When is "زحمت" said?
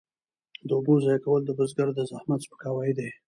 2.11-2.39